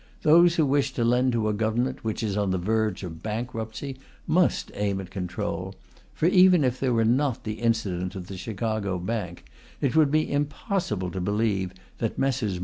Those 0.23 0.55
who 0.55 0.65
wish 0.65 0.93
to 0.93 1.03
lend 1.03 1.31
to 1.33 1.47
a 1.47 1.53
Government 1.53 2.03
which 2.03 2.23
is 2.23 2.35
on 2.35 2.49
the 2.49 2.57
verge 2.57 3.03
of 3.03 3.21
bankruptcy, 3.21 3.99
must 4.25 4.71
aim 4.73 4.99
at 4.99 5.11
control, 5.11 5.75
for, 6.15 6.25
even 6.25 6.63
if 6.63 6.79
there 6.79 6.91
were 6.91 7.05
not 7.05 7.43
the 7.43 7.59
incident 7.61 8.15
of 8.15 8.25
the 8.25 8.35
Chicago 8.35 8.97
Bank, 8.97 9.45
it 9.79 9.95
would 9.95 10.09
be 10.09 10.31
impossible 10.31 11.11
to 11.11 11.21
believe 11.21 11.75
that 11.99 12.17
Messrs. 12.17 12.59